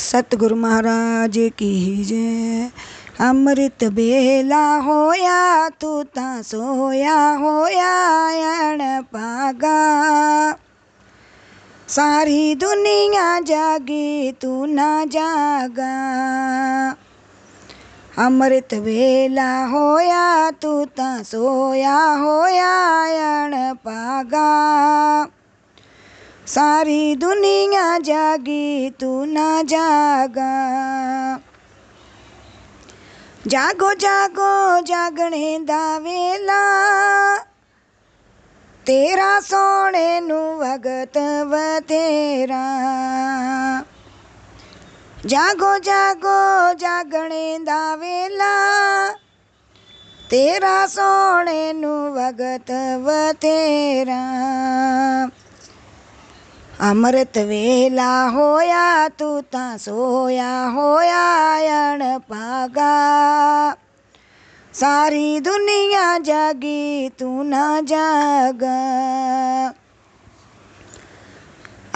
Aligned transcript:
सतगुरु 0.00 0.56
महाराज 0.56 1.34
की 1.38 2.04
जय। 2.04 2.70
अमृत 3.26 3.84
बेला 3.84 4.76
होया, 4.76 5.68
तू 5.68 6.02
ता 6.02 6.42
सोया 6.42 7.30
होया, 7.30 8.26
अण 8.70 9.02
पागा। 9.02 9.80
सारी 11.88 12.54
दुनिया 12.54 13.40
जागी, 13.40 14.32
तू 14.32 14.66
ना 14.66 15.04
जागा। 15.04 15.94
अमृत 18.18 18.68
वेला 18.74 19.64
होया, 19.64 20.50
तू 20.50 20.84
ता 20.84 21.22
सोया 21.22 21.98
होया, 21.98 23.04
अण 23.44 23.74
पागा। 23.74 24.50
सारी 26.50 27.16
दुनिया 27.16 27.98
जागी, 27.98 28.90
तू 28.90 29.24
ना 29.24 29.62
जागा। 29.62 30.50
जागो 33.46 33.94
जागो, 33.94 34.80
जागने 34.80 35.58
दा 35.58 35.98
वेला। 35.98 36.62
तेरा 38.86 39.40
सोने 39.40 40.20
नु 40.20 40.36
वगत 40.36 41.18
वतेरा 41.46 42.64
जागो 45.26 45.78
जागो, 45.78 46.74
जागने 46.74 47.58
दा 47.58 47.94
वेला। 47.94 48.54
तेरा 50.30 50.86
सोने 50.86 51.72
नु 51.72 51.94
वगत 52.12 52.70
वतेरा 53.06 54.20
અમૃત 56.80 57.36
વેલા 57.48 58.30
હોયા 58.30 59.12
તું 59.12 59.44
ત્યાં 59.44 59.78
સોયા 59.78 60.70
હોયા 60.70 61.80
અણ 61.80 62.22
પાગા 62.28 63.76
સારી 64.74 65.40
દુનિયા 65.40 66.20
જાગી 66.20 67.10
તું 67.18 67.50
ના 67.50 67.84
જાગ 67.84 68.62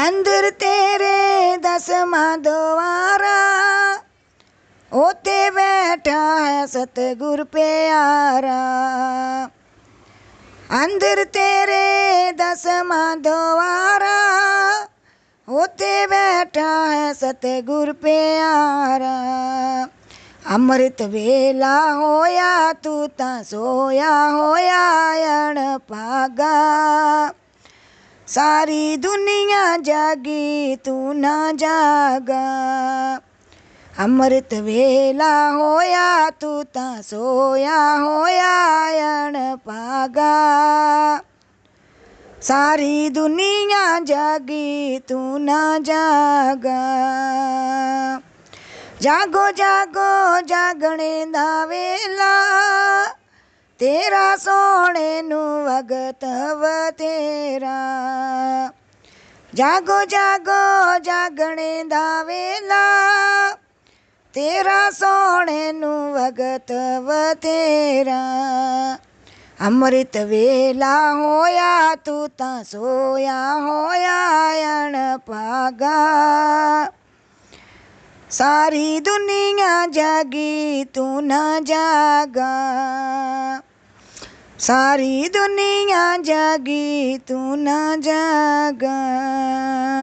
અંદર 0.00 0.52
તેરે 0.58 1.58
દસમાં 1.62 2.42
દોવારા 2.42 4.02
ઓતે 4.92 5.52
બેઠા 5.52 6.40
હે 6.40 6.66
સતગુર 6.66 7.48
પ્યારા 7.48 9.50
અંદર 10.74 11.28
તેરે 11.28 12.34
દસમાં 12.34 13.22
દોવારા 13.22 14.09
होते 15.50 16.06
बैठा 16.06 16.84
है 16.84 17.14
सतगुर 17.14 17.92
प्यारा। 17.92 19.16
अमृत 20.54 21.02
वेला 21.02 21.90
होया, 21.92 22.72
तू 22.72 23.06
ता 23.06 23.42
सोया 23.42 24.24
होया 24.26 25.12
अण 25.48 25.78
पागा। 25.78 26.54
सारी 28.26 28.96
दुनिया 28.96 29.76
जागी, 29.76 30.76
तू 30.76 31.12
ना 31.12 31.52
जागा। 31.52 32.46
अमृत 33.98 34.48
वेला 34.52 35.48
होया, 35.48 36.30
तू 36.30 36.62
ता 36.62 37.00
सोया 37.00 37.92
होया 37.92 38.56
अण 39.26 39.56
पागा। 39.56 40.69
ਸਾਰੀ 42.42 43.08
ਦੁਨੀਆ 43.08 44.00
ਜਾਗੀ, 44.04 44.98
ਤੂੰ 44.98 45.44
ਨਾ 45.44 45.78
ਜਾਗਾ। 45.78 46.78
ਜਾਗੋ 49.00 49.50
ਜਾਗੋ, 49.50 50.40
ਜਾਗਣੇ 50.40 51.26
ਦਾ 51.26 51.66
ਵੇਲਾ। 51.66 52.34
ਤੇਰਾ 53.78 54.36
ਸੋਹਣੇ 54.36 55.22
ਨੂੰ 55.22 55.64
ਵਗਤ 55.64 56.24
ਵਤੇਰਾ 56.54 57.78
ਜਾਗੋ 59.54 60.04
ਜਾਗੋ, 60.04 60.98
ਜਾਗਣੇ 60.98 61.84
ਦਾ 61.84 62.22
ਵੇਲਾ। 62.22 62.86
ਤੇਰਾ 64.34 64.90
ਸੋਹਣੇ 64.90 65.72
ਨੂੰ 65.72 66.12
ਵਗਤ 66.12 66.72
ਵਤੇਰਾ 67.04 68.20
अमृत 69.60 70.16
वेला 70.16 71.10
होया, 71.10 71.94
तू 71.94 72.26
ता 72.26 72.62
सोया 72.62 73.52
होयाण 73.52 75.18
पागा। 75.18 75.96
सारी 78.30 79.00
दुनिया 79.00 79.86
जागी, 79.86 80.84
तू 80.84 81.20
न 81.20 81.28
जागा। 81.62 82.52
सारी 84.58 85.28
दुनिया 85.28 86.16
जागी, 86.16 87.18
तू 87.18 87.38
न 87.38 87.96
जागा। 88.00 89.00